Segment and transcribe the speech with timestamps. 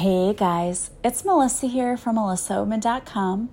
[0.00, 3.50] Hey guys, it's Melissa here from melissaoman.com.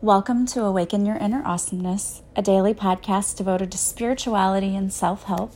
[0.00, 5.52] Welcome to Awaken Your Inner Awesomeness, a daily podcast devoted to spirituality and self help.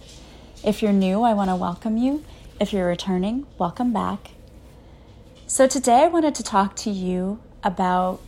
[0.63, 2.25] If you're new, I want to welcome you.
[2.61, 4.31] If you're returning, welcome back.
[5.49, 8.21] So, today I wanted to talk to you about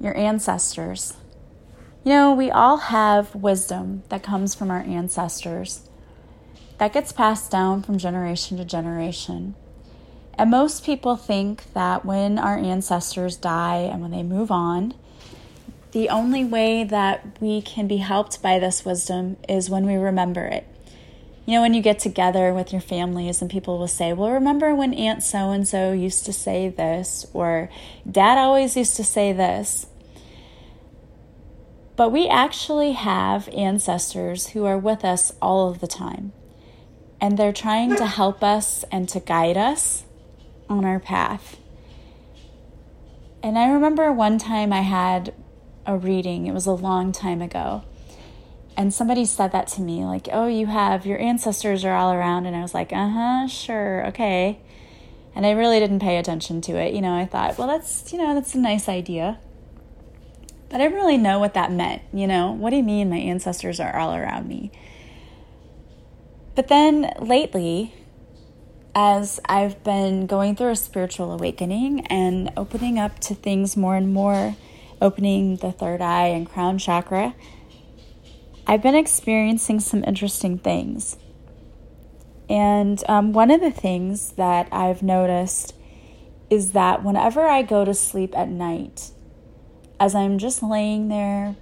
[0.00, 1.14] your ancestors.
[2.02, 5.88] You know, we all have wisdom that comes from our ancestors
[6.78, 9.54] that gets passed down from generation to generation.
[10.38, 14.94] And most people think that when our ancestors die and when they move on,
[15.92, 20.44] the only way that we can be helped by this wisdom is when we remember
[20.44, 20.66] it.
[21.46, 24.74] You know, when you get together with your families and people will say, Well, remember
[24.74, 27.70] when Aunt so and so used to say this, or
[28.10, 29.86] Dad always used to say this.
[31.94, 36.32] But we actually have ancestors who are with us all of the time.
[37.20, 40.04] And they're trying to help us and to guide us
[40.68, 41.58] on our path.
[43.42, 45.34] And I remember one time I had
[45.86, 47.84] a reading, it was a long time ago.
[48.76, 52.46] And somebody said that to me, like, oh, you have your ancestors are all around.
[52.46, 54.58] And I was like, uh huh, sure, okay.
[55.34, 56.92] And I really didn't pay attention to it.
[56.94, 59.38] You know, I thought, well, that's, you know, that's a nice idea.
[60.68, 62.02] But I didn't really know what that meant.
[62.12, 64.72] You know, what do you mean my ancestors are all around me?
[66.54, 67.94] But then lately,
[68.98, 74.14] as I've been going through a spiritual awakening and opening up to things more and
[74.14, 74.56] more,
[75.02, 77.34] opening the third eye and crown chakra,
[78.66, 81.18] I've been experiencing some interesting things.
[82.48, 85.74] And um, one of the things that I've noticed
[86.48, 89.10] is that whenever I go to sleep at night,
[90.00, 91.54] as I'm just laying there,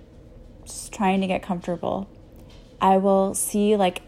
[0.64, 2.08] just trying to get comfortable,
[2.80, 4.02] I will see like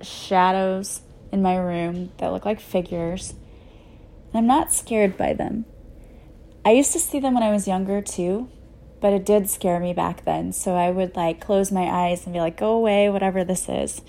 [0.00, 1.00] shadows
[1.32, 3.34] in my room that look like figures.
[4.32, 5.64] And I'm not scared by them.
[6.64, 8.48] I used to see them when I was younger too,
[9.00, 10.52] but it did scare me back then.
[10.52, 14.02] So I would like close my eyes and be like, "Go away, whatever this is."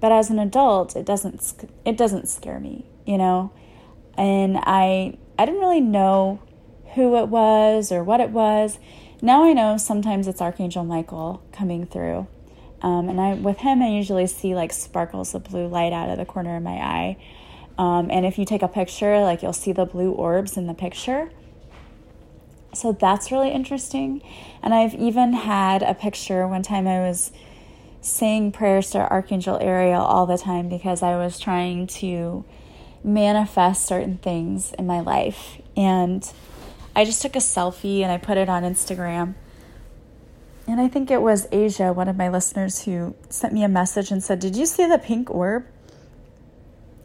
[0.00, 3.52] But as an adult, it doesn't it doesn't scare me, you know?
[4.16, 6.40] And I I didn't really know
[6.94, 8.78] who it was or what it was.
[9.20, 12.26] Now I know sometimes it's Archangel Michael coming through.
[12.82, 16.18] Um, and I, with him, I usually see like sparkles of blue light out of
[16.18, 17.16] the corner of my eye.
[17.78, 20.74] Um, and if you take a picture, like you'll see the blue orbs in the
[20.74, 21.30] picture.
[22.74, 24.22] So that's really interesting.
[24.62, 27.32] And I've even had a picture one time I was
[28.02, 32.44] saying prayers to Archangel Ariel all the time because I was trying to
[33.02, 35.60] manifest certain things in my life.
[35.76, 36.30] And
[36.94, 39.34] I just took a selfie and I put it on Instagram.
[40.68, 44.10] And I think it was Asia, one of my listeners, who sent me a message
[44.10, 45.64] and said, Did you see the pink orb?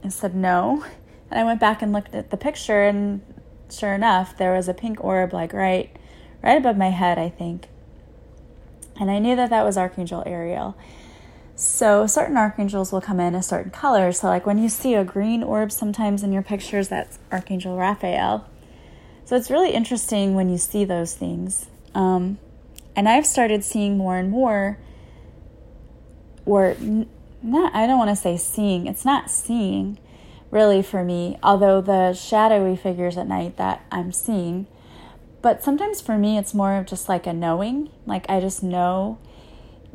[0.04, 0.84] I said, No.
[1.30, 3.22] And I went back and looked at the picture, and
[3.70, 5.96] sure enough, there was a pink orb, like right,
[6.44, 7.68] right above my head, I think.
[9.00, 10.76] And I knew that that was Archangel Ariel.
[11.56, 14.12] So certain archangels will come in a certain color.
[14.12, 18.50] So like when you see a green orb sometimes in your pictures, that's Archangel Raphael.
[19.26, 21.68] So it's really interesting when you see those things.
[21.94, 22.40] Um,
[22.96, 24.78] and I've started seeing more and more,
[26.46, 26.76] or
[27.42, 29.98] not, I don't want to say seeing, it's not seeing
[30.52, 34.68] really for me, although the shadowy figures at night that I'm seeing.
[35.42, 37.90] But sometimes for me, it's more of just like a knowing.
[38.06, 39.18] Like I just know.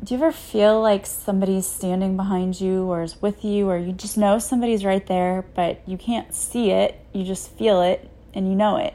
[0.03, 3.93] Do you ever feel like somebody's standing behind you or is with you, or you
[3.93, 6.99] just know somebody's right there, but you can't see it?
[7.13, 8.93] You just feel it and you know it.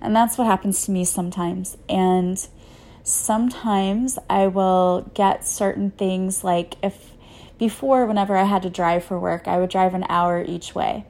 [0.00, 1.78] And that's what happens to me sometimes.
[1.88, 2.46] And
[3.04, 7.12] sometimes I will get certain things like if
[7.56, 11.04] before, whenever I had to drive for work, I would drive an hour each way.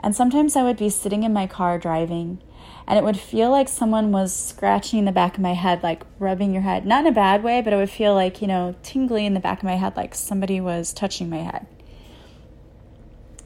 [0.00, 2.42] And sometimes I would be sitting in my car driving,
[2.86, 6.52] and it would feel like someone was scratching the back of my head, like rubbing
[6.52, 6.84] your head.
[6.84, 9.40] Not in a bad way, but it would feel like, you know, tingly in the
[9.40, 11.66] back of my head, like somebody was touching my head.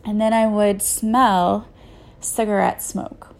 [0.04, 1.68] And then I would smell
[2.20, 3.32] cigarette smoke.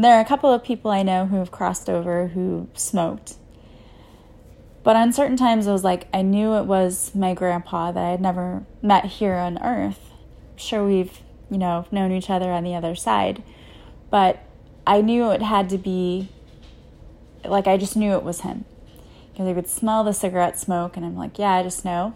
[0.00, 3.34] And there are a couple of people I know who have crossed over who smoked.
[4.82, 8.08] But on certain times, it was like I knew it was my grandpa that I
[8.08, 10.14] had never met here on earth.
[10.56, 11.20] Sure we've,
[11.50, 13.42] you know, known each other on the other side.
[14.08, 14.42] But
[14.86, 16.30] I knew it had to be,
[17.44, 18.64] like, I just knew it was him.
[19.30, 22.14] Because I could smell the cigarette smoke, and I'm like, yeah, I just know.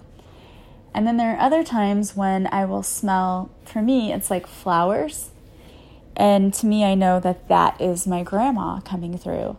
[0.94, 5.32] And then there are other times when I will smell, for me, it's like flowers
[6.16, 9.56] and to me, I know that that is my grandma coming through.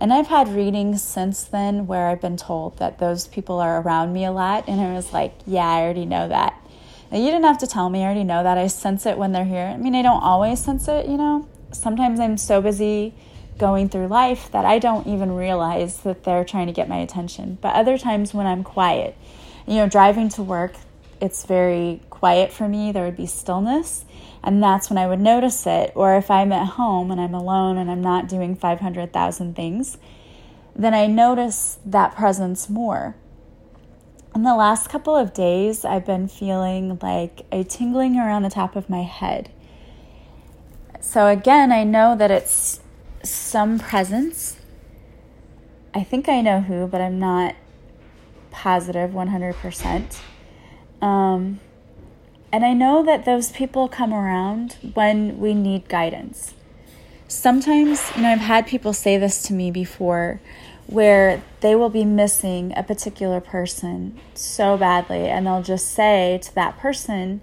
[0.00, 4.12] And I've had readings since then where I've been told that those people are around
[4.12, 4.68] me a lot.
[4.68, 6.60] And I was like, yeah, I already know that.
[7.12, 8.58] Now, you didn't have to tell me, I already know that.
[8.58, 9.66] I sense it when they're here.
[9.66, 11.48] I mean, I don't always sense it, you know.
[11.70, 13.14] Sometimes I'm so busy
[13.56, 17.58] going through life that I don't even realize that they're trying to get my attention.
[17.60, 19.16] But other times when I'm quiet,
[19.66, 20.74] you know, driving to work,
[21.24, 22.92] it's very quiet for me.
[22.92, 24.04] There would be stillness,
[24.42, 25.92] and that's when I would notice it.
[25.94, 29.96] Or if I'm at home and I'm alone and I'm not doing 500,000 things,
[30.76, 33.16] then I notice that presence more.
[34.34, 38.76] In the last couple of days, I've been feeling like a tingling around the top
[38.76, 39.50] of my head.
[41.00, 42.80] So, again, I know that it's
[43.22, 44.58] some presence.
[45.94, 47.54] I think I know who, but I'm not
[48.50, 50.20] positive 100%.
[51.00, 51.60] Um,
[52.52, 56.54] and I know that those people come around when we need guidance.
[57.26, 60.40] Sometimes, you know, I've had people say this to me before
[60.86, 66.54] where they will be missing a particular person so badly, and they'll just say to
[66.54, 67.40] that person,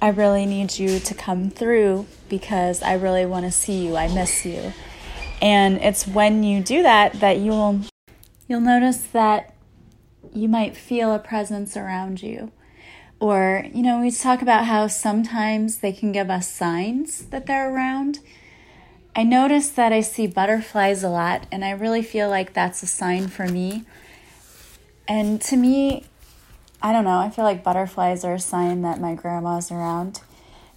[0.00, 3.96] I really need you to come through because I really want to see you.
[3.96, 4.72] I miss you.
[5.40, 7.80] And it's when you do that that you'll
[8.48, 9.54] you'll notice that
[10.32, 12.50] you might feel a presence around you.
[13.24, 17.74] Or, you know, we talk about how sometimes they can give us signs that they're
[17.74, 18.18] around.
[19.16, 22.86] I notice that I see butterflies a lot, and I really feel like that's a
[22.86, 23.84] sign for me.
[25.08, 26.04] And to me,
[26.82, 30.20] I don't know, I feel like butterflies are a sign that my grandma's around.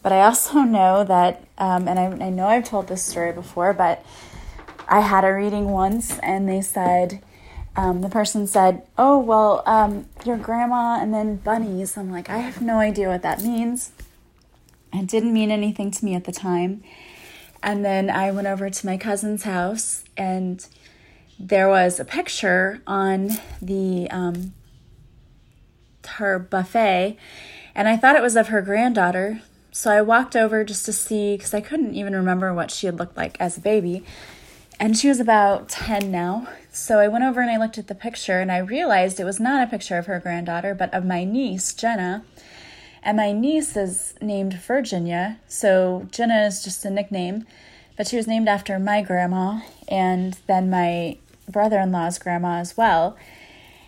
[0.02, 3.74] But I also know that, um, and I, I know I've told this story before,
[3.74, 4.06] but
[4.88, 7.22] I had a reading once and they said,
[7.78, 11.96] um, the person said, Oh, well, um, your grandma and then bunnies.
[11.96, 13.92] I'm like, I have no idea what that means.
[14.92, 16.84] It didn't mean anything to me at the time.
[17.62, 20.66] And then I went over to my cousin's house and
[21.40, 23.30] there was a picture on
[23.62, 24.54] the um,
[26.08, 27.18] her buffet
[27.76, 29.42] and I thought it was of her granddaughter.
[29.72, 32.98] So I walked over just to see because I couldn't even remember what she had
[32.98, 34.04] looked like as a baby
[34.80, 36.48] and she was about 10 now.
[36.72, 39.40] So I went over and I looked at the picture and I realized it was
[39.40, 42.24] not a picture of her granddaughter, but of my niece, Jenna.
[43.02, 45.40] And my niece is named Virginia.
[45.48, 47.46] So Jenna is just a nickname,
[47.96, 51.18] but she was named after my grandma and then my
[51.50, 53.18] brother in law's grandma as well.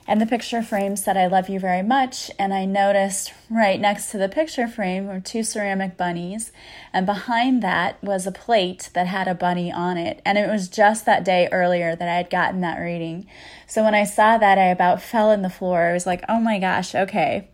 [0.09, 2.31] And the picture frame said, I love you very much.
[2.39, 6.51] And I noticed right next to the picture frame were two ceramic bunnies.
[6.91, 10.19] And behind that was a plate that had a bunny on it.
[10.25, 13.27] And it was just that day earlier that I had gotten that reading.
[13.67, 15.83] So when I saw that, I about fell in the floor.
[15.83, 17.47] I was like, oh my gosh, okay.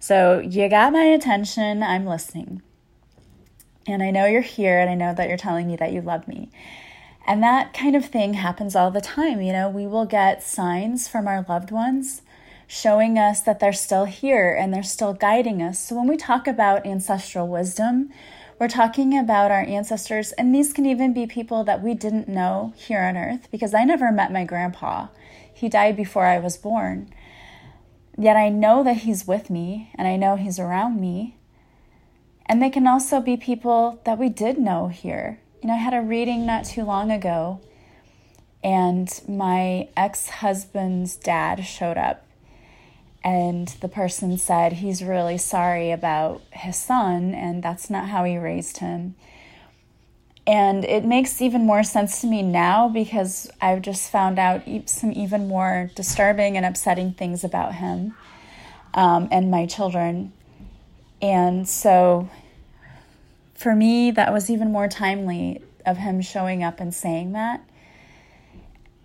[0.00, 1.82] So you got my attention.
[1.82, 2.62] I'm listening.
[3.86, 6.26] And I know you're here and I know that you're telling me that you love
[6.26, 6.50] me.
[7.28, 9.42] And that kind of thing happens all the time.
[9.42, 12.22] You know, we will get signs from our loved ones
[12.66, 15.78] showing us that they're still here and they're still guiding us.
[15.78, 18.10] So when we talk about ancestral wisdom,
[18.58, 22.72] we're talking about our ancestors, and these can even be people that we didn't know
[22.76, 25.08] here on earth because I never met my grandpa.
[25.52, 27.12] He died before I was born.
[28.16, 31.36] Yet I know that he's with me and I know he's around me.
[32.46, 35.94] And they can also be people that we did know here you know, I had
[35.94, 37.60] a reading not too long ago,
[38.62, 42.24] and my ex husband's dad showed up.
[43.24, 48.38] And the person said he's really sorry about his son, and that's not how he
[48.38, 49.16] raised him.
[50.46, 55.12] And it makes even more sense to me now because I've just found out some
[55.12, 58.14] even more disturbing and upsetting things about him
[58.94, 60.32] um, and my children.
[61.20, 62.30] And so
[63.58, 67.60] for me, that was even more timely of him showing up and saying that.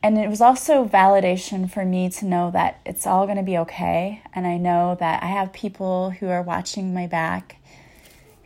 [0.04, 3.58] And it was also validation for me to know that it's all going to be
[3.58, 4.22] okay.
[4.36, 7.58] And I know that I have people who are watching my back,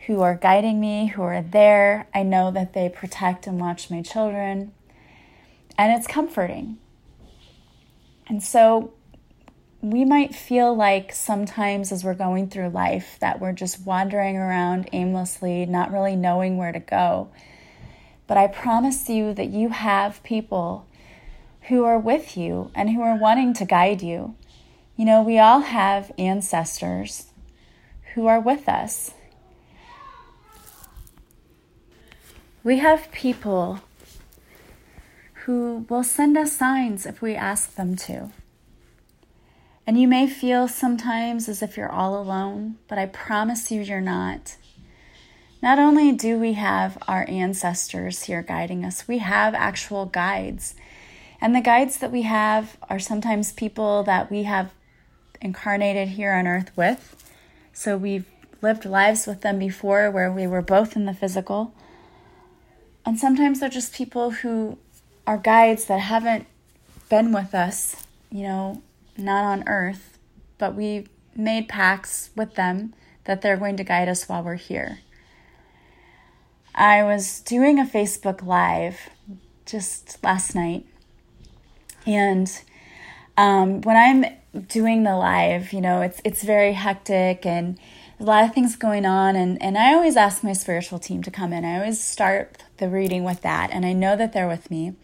[0.06, 2.06] who are guiding me, who are there.
[2.14, 4.72] I know that they protect and watch my children.
[5.76, 6.78] And it's comforting.
[8.28, 8.94] And so
[9.80, 14.88] we might feel like sometimes as we're going through life that we're just wandering around
[14.92, 17.28] aimlessly, not really knowing where to go.
[18.26, 20.86] But I promise you that you have people
[21.68, 24.34] who are with you and who are wanting to guide you.
[24.96, 27.26] You know, we all have ancestors
[28.14, 29.12] who are with us.
[32.64, 33.80] We have people
[35.44, 38.32] who will send us signs if we ask them to.
[39.88, 44.02] And you may feel sometimes as if you're all alone, but I promise you, you're
[44.02, 44.56] not.
[45.62, 50.74] Not only do we have our ancestors here guiding us, we have actual guides.
[51.40, 54.74] And the guides that we have are sometimes people that we have
[55.40, 57.16] incarnated here on earth with.
[57.72, 58.26] So we've
[58.60, 61.72] lived lives with them before where we were both in the physical.
[63.06, 64.76] And sometimes they're just people who
[65.26, 66.46] are guides that haven't
[67.08, 68.82] been with us, you know,
[69.18, 70.18] not on earth,
[70.58, 72.94] but we made pacts with them
[73.24, 75.00] that they're going to guide us while we're here.
[76.74, 79.10] I was doing a Facebook Live
[79.66, 80.86] just last night,
[82.06, 82.50] and
[83.36, 87.78] um, when I'm doing the live, you know, it's it's very hectic and
[88.20, 91.30] a lot of things going on, and and I always ask my spiritual team to
[91.30, 91.64] come in.
[91.64, 94.94] I always start the reading with that, and I know that they're with me.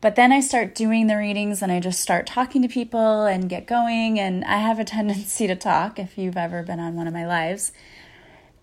[0.00, 3.48] But then I start doing the readings and I just start talking to people and
[3.48, 4.20] get going.
[4.20, 7.26] And I have a tendency to talk if you've ever been on one of my
[7.26, 7.72] lives.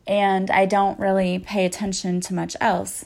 [0.05, 3.05] And I don't really pay attention to much else.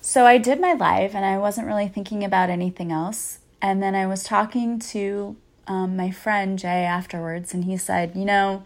[0.00, 3.40] So I did my live and I wasn't really thinking about anything else.
[3.60, 5.36] And then I was talking to
[5.66, 8.64] um, my friend Jay afterwards, and he said, You know,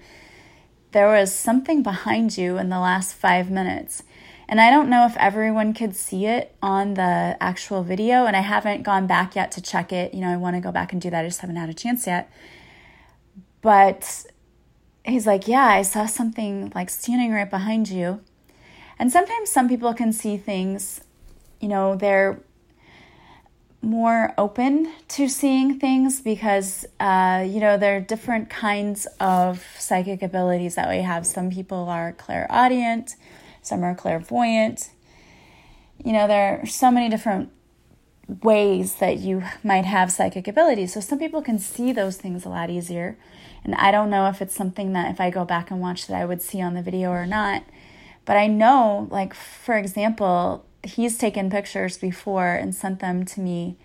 [0.93, 4.05] there was something behind you in the last five minutes.
[4.49, 8.41] And I don't know if everyone could see it on the actual video, and I
[8.41, 10.13] haven't gone back yet to check it.
[10.13, 11.25] You know, I want to go back and do that.
[11.25, 12.31] I just haven't had a chance yet.
[13.63, 14.27] But
[15.05, 18.21] he's like, Yeah, I saw something like standing right behind you.
[18.99, 21.01] And sometimes some people can see things,
[21.61, 22.41] you know, they're
[23.83, 30.23] more open to seeing things because, uh, you know, there are different kinds of psychic
[30.23, 31.27] abilities that we have.
[31.27, 33.17] Some people are clairaudient
[33.67, 34.91] some are clairvoyant.
[36.05, 37.51] You know, there are so many different
[38.43, 40.95] ways that you might have psychic abilities.
[40.95, 43.19] So some people can see those things a lot easier.
[43.63, 46.21] And I don't know if it's something that if I go back and watch that
[46.21, 47.65] I would see on the video or not.
[48.25, 53.77] But I know, like, for example, he's taken pictures before and sent them to me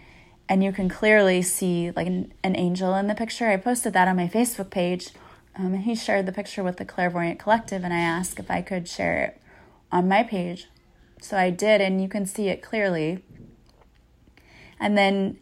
[0.49, 3.47] and you can clearly see like an, an angel in the picture.
[3.47, 5.11] I posted that on my Facebook page.
[5.55, 8.61] Um, and he shared the picture with the Clairvoyant Collective, and I asked if I
[8.61, 9.41] could share it
[9.91, 10.67] on my page.
[11.21, 13.23] So I did, and you can see it clearly.
[14.79, 15.37] And then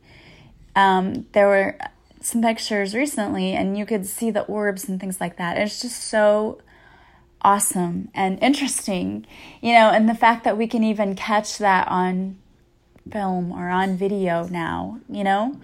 [0.75, 1.77] um, there were
[2.21, 5.57] some pictures recently, and you could see the orbs and things like that.
[5.57, 6.61] It's just so
[7.41, 9.25] awesome and interesting,
[9.61, 12.37] you know, and the fact that we can even catch that on
[13.11, 15.59] film or on video now, you know.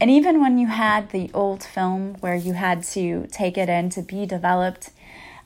[0.00, 3.90] And even when you had the old film where you had to take it in
[3.90, 4.90] to be developed,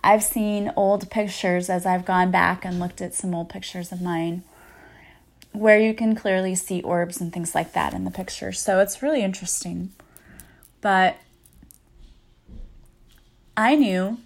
[0.07, 4.01] I've seen old pictures as I've gone back and looked at some old pictures of
[4.01, 4.45] mine
[5.51, 8.53] where you can clearly see orbs and things like that in the picture.
[8.53, 9.91] So it's really interesting.
[10.81, 11.17] But
[13.57, 14.19] I knew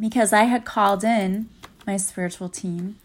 [0.00, 1.48] because I had called in
[1.86, 2.98] my spiritual team,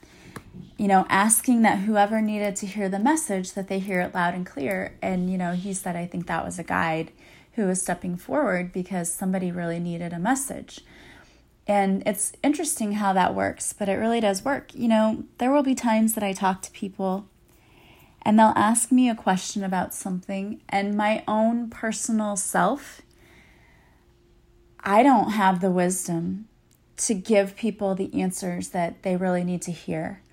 [0.78, 4.34] you know, asking that whoever needed to hear the message that they hear it loud
[4.34, 4.96] and clear.
[5.04, 7.12] And, you know, he said, I think that was a guide
[7.54, 10.82] who was stepping forward because somebody really needed a message.
[11.68, 14.74] And it's interesting how that works, but it really does work.
[14.76, 17.28] You know, there will be times that I talk to people
[18.26, 23.04] and they'll ask me a question about something, and my own personal self,
[24.80, 26.48] I don't have the wisdom
[26.98, 30.24] to give people the answers that they really need to hear.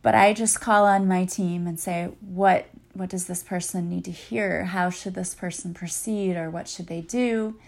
[0.00, 4.04] But I just call on my team and say, what what does this person need
[4.06, 4.64] to hear?
[4.66, 7.58] How should this person proceed or what should they do?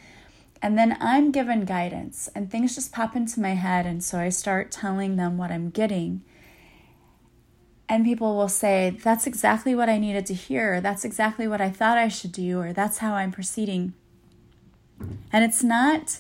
[0.61, 3.87] And then I'm given guidance, and things just pop into my head.
[3.87, 6.23] And so I start telling them what I'm getting.
[7.89, 10.81] And people will say, That's exactly what I needed to hear.
[10.81, 13.95] That's exactly what I thought I should do, or that's how I'm proceeding.
[15.33, 16.19] And it's not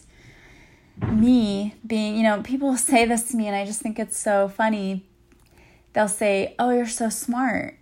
[1.06, 4.48] me being, you know, people say this to me, and I just think it's so
[4.48, 5.04] funny.
[5.92, 7.76] They'll say, Oh, you're so smart.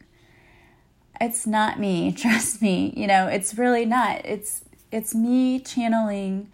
[1.21, 2.93] It's not me, trust me.
[2.97, 4.25] You know, it's really not.
[4.25, 6.51] It's it's me channeling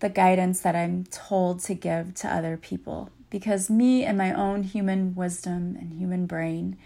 [0.00, 3.10] the guidance that I'm told to give to other people.
[3.30, 6.76] Because me and my own human wisdom and human brain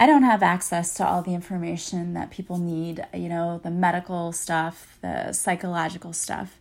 [0.00, 4.32] I don't have access to all the information that people need, you know, the medical
[4.32, 6.58] stuff, the psychological stuff.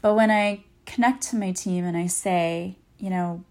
[0.00, 3.42] But when I connect to my team and I say, you know,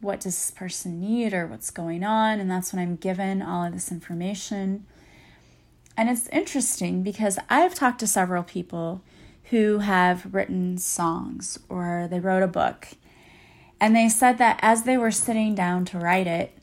[0.00, 3.66] what does this person need or what's going on, and that's when I'm given all
[3.66, 4.86] of this information
[5.96, 9.02] and it's interesting because I've talked to several people
[9.50, 12.88] who have written songs or they wrote a book.
[13.80, 16.56] And they said that as they were sitting down to write it,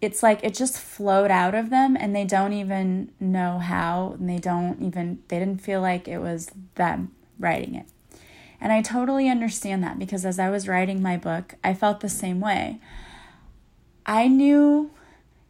[0.00, 4.28] it's like it just flowed out of them and they don't even know how and
[4.28, 7.86] they don't even they didn't feel like it was them writing it.
[8.60, 12.08] And I totally understand that because as I was writing my book, I felt the
[12.08, 12.80] same way.
[14.04, 14.90] I knew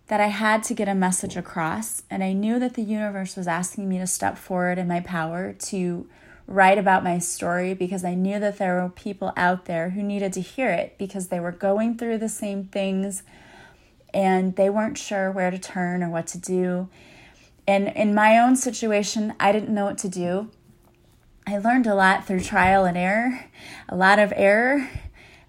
[0.08, 3.46] that I had to get a message across, and I knew that the universe was
[3.46, 6.06] asking me to step forward in my power to
[6.46, 10.32] write about my story because I knew that there were people out there who needed
[10.34, 13.22] to hear it because they were going through the same things
[14.12, 16.88] and they weren't sure where to turn or what to do.
[17.66, 20.50] And in my own situation, I didn't know what to do.
[21.46, 23.46] I learned a lot through trial and error,
[23.88, 24.88] a lot of error.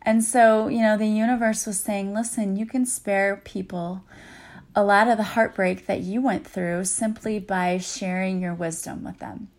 [0.01, 4.03] And so, you know, the universe was saying, listen, you can spare people
[4.75, 9.19] a lot of the heartbreak that you went through simply by sharing your wisdom with
[9.19, 9.49] them.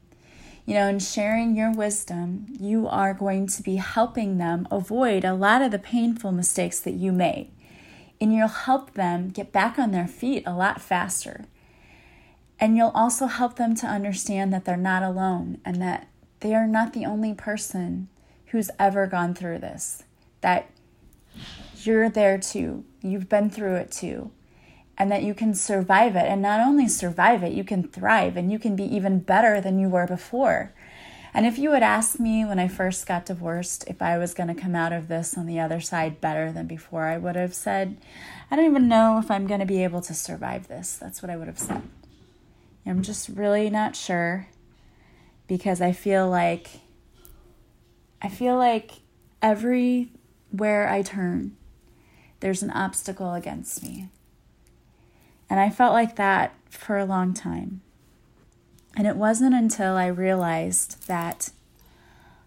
[0.66, 5.34] You know, in sharing your wisdom, you are going to be helping them avoid a
[5.34, 7.50] lot of the painful mistakes that you made.
[8.20, 11.44] And you'll help them get back on their feet a lot faster.
[12.58, 16.08] And you'll also help them to understand that they're not alone and that
[16.40, 18.08] they are not the only person
[18.46, 20.04] who's ever gone through this.
[20.40, 20.70] That
[21.82, 22.84] you're there too.
[23.02, 24.30] You've been through it too
[24.96, 26.26] and that you can survive it.
[26.26, 29.78] And not only survive it, you can thrive and you can be even better than
[29.78, 30.72] you were before.
[31.36, 34.54] And if you had asked me when I first got divorced if I was going
[34.54, 37.54] to come out of this on the other side better than before, I would have
[37.54, 37.96] said,
[38.50, 40.96] I don't even know if I'm going to be able to survive this.
[40.96, 41.82] That's what I would have said.
[42.86, 44.46] I'm just really not sure
[45.48, 46.68] because I feel like
[48.22, 48.92] I feel like
[49.42, 51.56] everywhere I turn
[52.40, 54.08] there's an obstacle against me.
[55.48, 57.80] And I felt like that for a long time.
[58.96, 61.50] And it wasn't until I realized that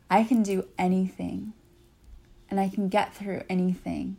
[0.10, 1.54] I can do anything
[2.50, 4.18] and I can get through anything.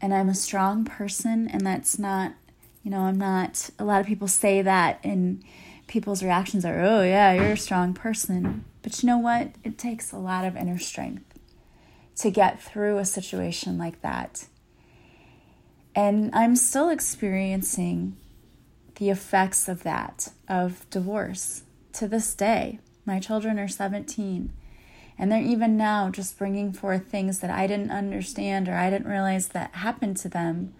[0.00, 2.34] And I'm a strong person, and that's not,
[2.82, 5.44] you know, I'm not, a lot of people say that, and
[5.86, 8.64] people's reactions are, oh, yeah, you're a strong person.
[8.82, 9.52] But you know what?
[9.62, 11.38] It takes a lot of inner strength
[12.16, 14.46] to get through a situation like that.
[15.94, 18.16] And I'm still experiencing
[18.96, 22.78] the effects of that, of divorce to this day.
[23.04, 24.52] My children are 17,
[25.18, 29.10] and they're even now just bringing forth things that I didn't understand or I didn't
[29.10, 30.72] realize that happened to them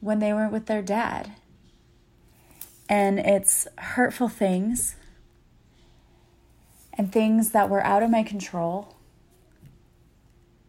[0.00, 1.32] when they were with their dad.
[2.88, 4.96] And it's hurtful things
[6.94, 8.96] and things that were out of my control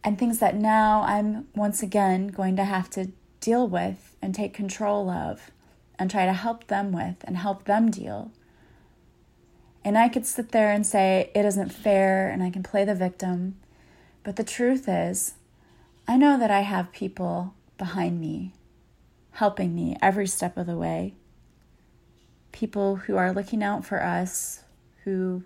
[0.04, 4.54] and things that now I'm once again going to have to deal with and take
[4.54, 5.50] control of
[5.98, 8.30] and try to help them with and help them deal.
[9.84, 12.94] And I could sit there and say, it isn't fair, and I can play the
[12.94, 13.56] victim.
[14.22, 15.34] But the truth is,
[16.06, 18.52] I know that I have people behind me,
[19.32, 21.14] helping me every step of the way.
[22.52, 24.64] People who are looking out for us,
[25.04, 25.44] who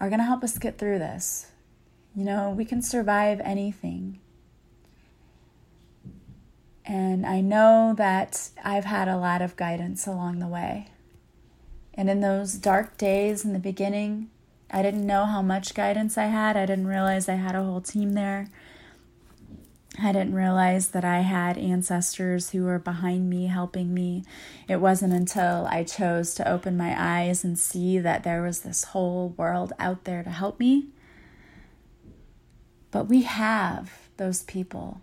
[0.00, 1.50] are going to help us get through this.
[2.14, 4.20] You know, we can survive anything.
[6.84, 10.88] And I know that I've had a lot of guidance along the way.
[11.94, 14.30] And in those dark days in the beginning,
[14.70, 16.56] I didn't know how much guidance I had.
[16.56, 18.48] I didn't realize I had a whole team there.
[20.02, 24.24] I didn't realize that I had ancestors who were behind me helping me.
[24.68, 28.84] It wasn't until I chose to open my eyes and see that there was this
[28.84, 30.88] whole world out there to help me.
[32.90, 35.00] But we have those people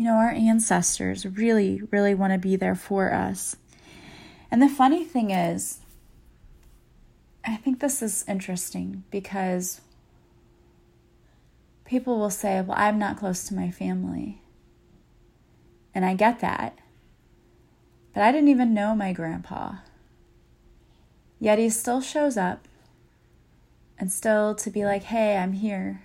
[0.00, 3.56] you know, our ancestors really, really want to be there for us.
[4.50, 5.80] And the funny thing is,
[7.44, 9.82] I think this is interesting because
[11.84, 14.40] people will say, Well, I'm not close to my family.
[15.94, 16.78] And I get that.
[18.14, 19.74] But I didn't even know my grandpa.
[21.38, 22.66] Yet he still shows up
[23.98, 26.04] and still to be like, Hey, I'm here.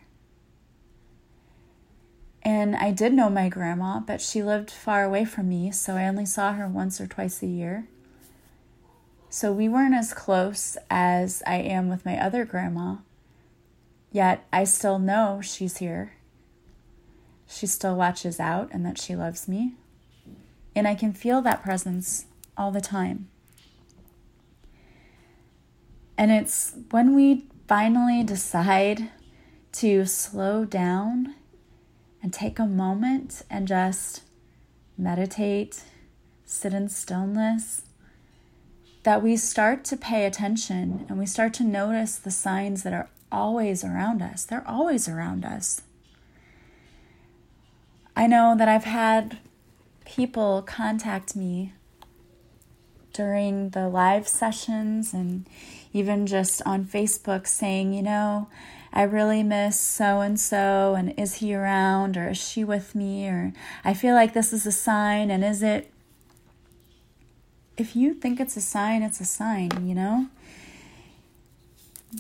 [2.46, 6.08] And I did know my grandma, but she lived far away from me, so I
[6.08, 7.88] only saw her once or twice a year.
[9.32, 12.98] So we weren't as close as I am with my other grandma,
[14.12, 16.14] yet I still know she's here.
[17.48, 19.74] She still watches out and that she loves me.
[20.76, 23.28] And I can feel that presence all the time.
[26.16, 29.10] And it's when we finally decide
[29.74, 31.34] to slow down
[32.26, 34.24] and take a moment and just
[34.98, 35.84] meditate,
[36.44, 37.84] sit in stillness,
[39.04, 43.10] that we start to pay attention and we start to notice the signs that are
[43.32, 44.44] always around us.
[44.44, 45.84] They're always around us.
[48.16, 49.38] I know that I've had
[50.04, 51.74] people contact me
[53.16, 55.48] during the live sessions and
[55.94, 58.50] even just on Facebook saying, you know,
[58.92, 63.28] I really miss so and so, and is he around, or is she with me,
[63.28, 65.92] or I feel like this is a sign, and is it?
[67.78, 70.28] If you think it's a sign, it's a sign, you know?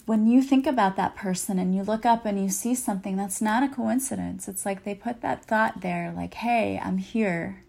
[0.05, 3.41] when you think about that person and you look up and you see something, that's
[3.41, 4.47] not a coincidence.
[4.47, 7.63] It's like they put that thought there, like, hey, I'm here.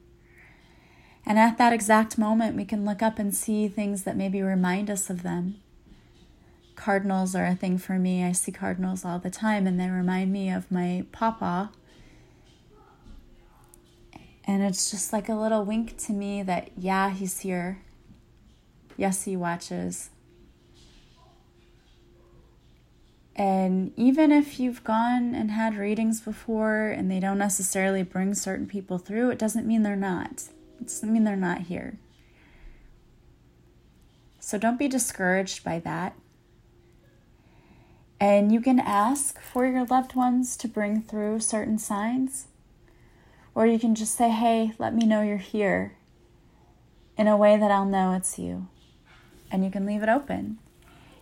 [1.27, 4.89] And at that exact moment, we can look up and see things that maybe remind
[4.89, 5.57] us of them.
[6.77, 8.23] Cardinals are a thing for me.
[8.23, 11.73] I see cardinals all the time, and they remind me of my papa.
[14.47, 17.83] And it's just like a little wink to me that, yeah, he's here.
[18.97, 20.11] Yes, he watches.
[23.35, 28.67] And even if you've gone and had readings before and they don't necessarily bring certain
[28.67, 30.45] people through, it doesn't mean they're not.
[30.81, 31.99] It doesn't mean they're not here.
[34.41, 36.15] So don't be discouraged by that.
[38.21, 42.47] And you can ask for your loved ones to bring through certain signs.
[43.55, 45.97] Or you can just say, hey, let me know you're here
[47.19, 48.69] in a way that I'll know it's you.
[49.51, 50.59] And you can leave it open.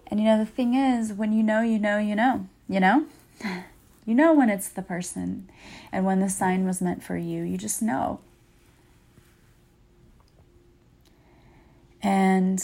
[0.07, 3.07] And you know, the thing is, when you know, you know, you know, you know?
[4.07, 5.49] You know when it's the person
[5.91, 7.43] and when the sign was meant for you.
[7.43, 8.21] You just know.
[12.05, 12.63] And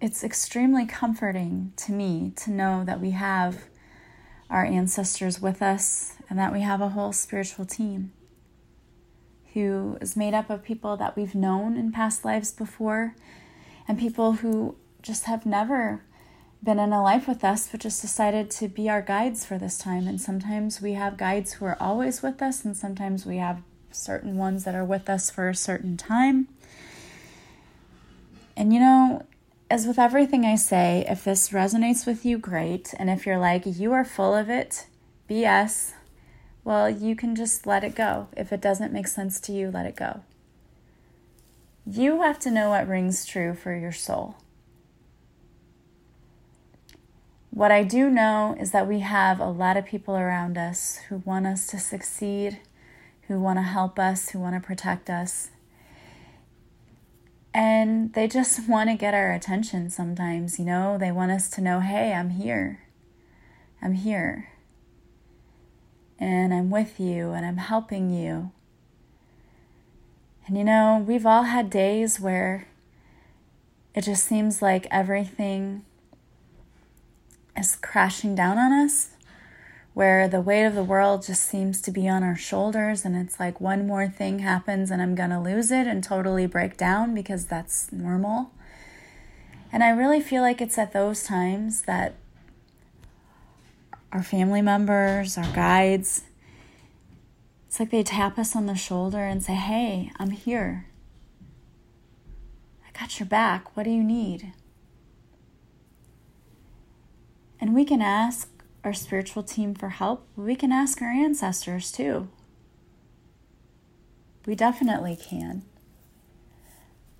[0.00, 3.62] it's extremely comforting to me to know that we have
[4.50, 8.12] our ancestors with us and that we have a whole spiritual team
[9.54, 13.14] who is made up of people that we've known in past lives before
[13.88, 16.02] and people who just have never
[16.62, 19.78] been in a life with us, but just decided to be our guides for this
[19.78, 20.08] time.
[20.08, 23.62] And sometimes we have guides who are always with us, and sometimes we have
[23.92, 26.48] certain ones that are with us for a certain time.
[28.56, 29.26] And you know,
[29.70, 32.94] as with everything I say, if this resonates with you, great.
[32.98, 34.86] And if you're like, you are full of it,
[35.28, 35.92] BS,
[36.64, 38.28] well, you can just let it go.
[38.36, 40.22] If it doesn't make sense to you, let it go.
[41.84, 44.36] You have to know what rings true for your soul.
[47.50, 51.22] What I do know is that we have a lot of people around us who
[51.24, 52.58] want us to succeed,
[53.28, 55.50] who want to help us, who want to protect us.
[57.56, 60.98] And they just want to get our attention sometimes, you know?
[60.98, 62.82] They want us to know, hey, I'm here.
[63.80, 64.50] I'm here.
[66.18, 68.52] And I'm with you and I'm helping you.
[70.46, 72.68] And you know, we've all had days where
[73.94, 75.84] it just seems like everything
[77.56, 79.10] is crashing down on us,
[79.96, 83.40] where the weight of the world just seems to be on our shoulders, and it's
[83.40, 87.46] like one more thing happens and I'm gonna lose it and totally break down because
[87.46, 88.50] that's normal.
[89.72, 92.16] And I really feel like it's at those times that
[94.12, 96.24] our family members, our guides,
[97.66, 100.88] it's like they tap us on the shoulder and say, Hey, I'm here.
[102.86, 103.74] I got your back.
[103.74, 104.52] What do you need?
[107.58, 108.50] And we can ask
[108.86, 110.26] our spiritual team for help.
[110.36, 112.28] We can ask our ancestors too.
[114.46, 115.64] We definitely can.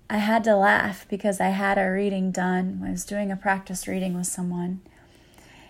[0.09, 2.81] I had to laugh because I had a reading done.
[2.87, 4.79] I was doing a practice reading with someone,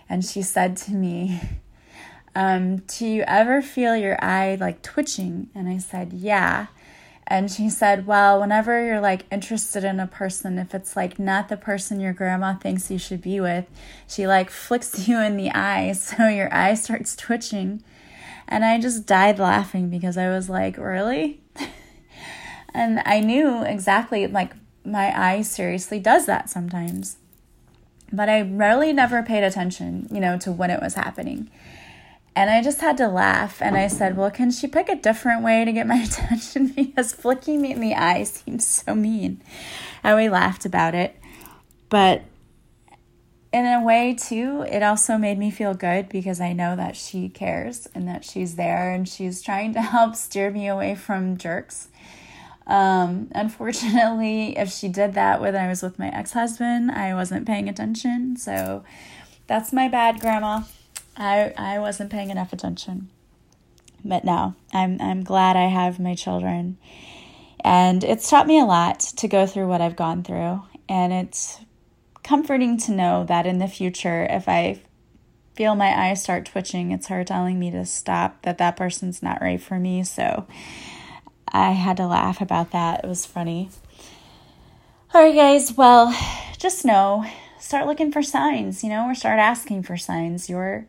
[0.07, 1.41] and she said to me,
[2.35, 5.49] um, Do you ever feel your eye like twitching?
[5.55, 6.67] And I said, Yeah.
[7.29, 11.49] And she said, Well, whenever you're like interested in a person, if it's like not
[11.49, 13.65] the person your grandma thinks you should be with,
[14.07, 15.91] she like flicks you in the eye.
[15.91, 17.83] So your eye starts twitching.
[18.47, 21.41] And I just died laughing because I was like, Really?
[22.73, 24.53] and I knew exactly, like,
[24.85, 27.17] my eye seriously does that sometimes.
[28.13, 31.49] But I really never paid attention, you know, to when it was happening.
[32.37, 33.63] And I just had to laugh.
[33.63, 36.67] And I said, Well, can she pick a different way to get my attention?
[36.67, 39.41] because flicking me in the eye seems so mean.
[40.03, 41.19] And we laughed about it.
[41.89, 42.21] But
[43.51, 47.27] in a way, too, it also made me feel good because I know that she
[47.27, 51.87] cares and that she's there and she's trying to help steer me away from jerks.
[52.67, 57.47] Um, unfortunately, if she did that when I was with my ex husband, I wasn't
[57.47, 58.37] paying attention.
[58.37, 58.83] So
[59.47, 60.61] that's my bad, Grandma.
[61.17, 63.09] I I wasn't paying enough attention.
[64.05, 66.77] But now I'm I'm glad I have my children.
[67.61, 70.61] And it's taught me a lot to go through what I've gone through.
[70.87, 71.59] And it's
[72.23, 74.81] comforting to know that in the future, if I
[75.55, 79.41] feel my eyes start twitching, it's her telling me to stop, that that person's not
[79.41, 80.03] right for me.
[80.03, 80.45] So
[81.47, 83.03] I had to laugh about that.
[83.03, 83.69] It was funny.
[85.13, 85.73] All right, guys.
[85.75, 86.15] Well,
[86.57, 87.25] just know
[87.67, 90.49] start looking for signs, you know, or start asking for signs.
[90.49, 90.87] Your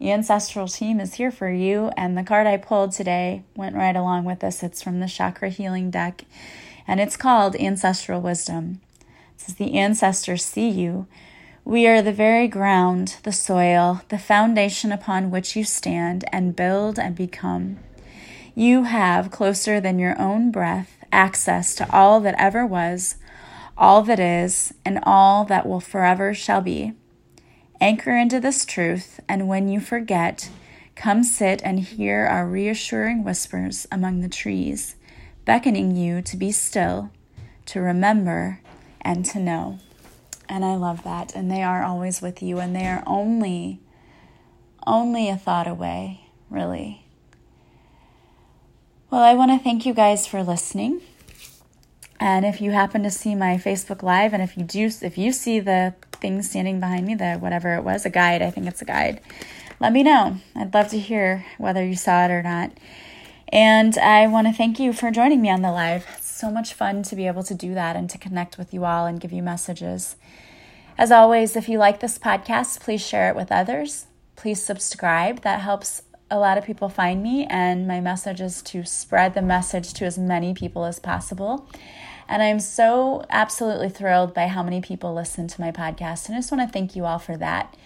[0.00, 1.90] ancestral team is here for you.
[1.96, 4.62] And the card I pulled today went right along with this.
[4.62, 6.24] It's from the Chakra Healing deck,
[6.86, 8.80] and it's called Ancestral Wisdom.
[9.34, 11.08] It says, The ancestors see you
[11.64, 17.00] We are the very ground, the soil, the foundation upon which you stand and build
[17.00, 17.80] and become.
[18.54, 23.16] You have, closer than your own breath, access to all that ever was,
[23.76, 26.92] all that is, and all that will forever shall be.
[27.80, 30.50] Anchor into this truth, and when you forget,
[30.94, 34.96] come sit and hear our reassuring whispers among the trees,
[35.44, 37.10] beckoning you to be still,
[37.66, 38.60] to remember,
[39.00, 39.78] and to know.
[40.48, 41.34] And I love that.
[41.34, 43.80] And they are always with you, and they are only,
[44.86, 47.06] only a thought away, really.
[49.10, 51.00] Well, I want to thank you guys for listening.
[52.22, 55.32] And if you happen to see my Facebook Live, and if you do, if you
[55.32, 58.80] see the thing standing behind me, the whatever it was, a guide, I think it's
[58.80, 59.20] a guide,
[59.80, 60.36] let me know.
[60.54, 62.70] I'd love to hear whether you saw it or not.
[63.48, 66.06] And I want to thank you for joining me on the live.
[66.16, 68.84] It's so much fun to be able to do that and to connect with you
[68.84, 70.14] all and give you messages.
[70.96, 74.06] As always, if you like this podcast, please share it with others.
[74.36, 75.40] Please subscribe.
[75.40, 79.42] That helps a lot of people find me, and my message is to spread the
[79.42, 81.68] message to as many people as possible.
[82.28, 86.26] And I'm so absolutely thrilled by how many people listen to my podcast.
[86.26, 87.76] And I just want to thank you all for that.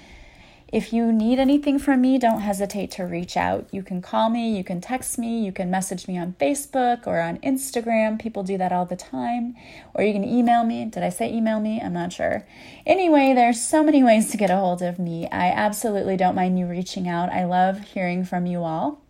[0.73, 3.69] If you need anything from me, don't hesitate to reach out.
[3.71, 7.21] You can call me, you can text me, you can message me on Facebook or
[7.21, 8.21] on Instagram.
[8.21, 9.55] People do that all the time.
[9.95, 10.85] Or you can email me.
[10.85, 11.81] Did I say email me?
[11.81, 12.45] I'm not sure.
[12.85, 15.29] Anyway, there's so many ways to get a hold of me.
[15.31, 17.31] I absolutely don't mind you reaching out.
[17.31, 19.01] I love hearing from you all.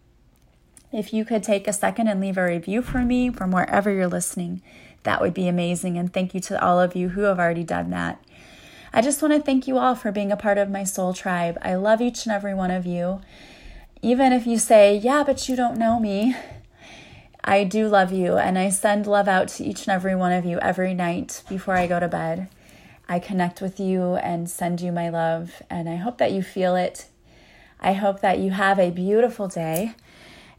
[0.92, 4.08] If you could take a second and leave a review for me from wherever you're
[4.08, 4.62] listening,
[5.07, 5.97] that would be amazing.
[5.97, 8.23] And thank you to all of you who have already done that.
[8.92, 11.59] I just want to thank you all for being a part of my soul tribe.
[11.62, 13.21] I love each and every one of you.
[14.03, 16.37] Even if you say, yeah, but you don't know me,
[17.45, 18.37] I do love you.
[18.37, 21.75] And I send love out to each and every one of you every night before
[21.75, 22.49] I go to bed.
[23.09, 25.62] I connect with you and send you my love.
[25.71, 27.07] And I hope that you feel it.
[27.81, 29.95] I hope that you have a beautiful day.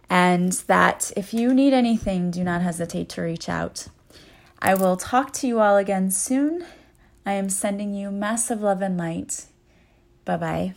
[0.09, 3.87] And that if you need anything, do not hesitate to reach out.
[4.59, 6.65] I will talk to you all again soon.
[7.25, 9.45] I am sending you massive love and light.
[10.25, 10.73] Bye bye.